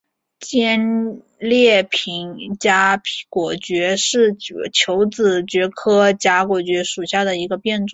[0.39, 2.35] 尖裂荚
[3.29, 3.93] 果蕨
[4.55, 7.85] 为球子蕨科荚果蕨属下的一个变种。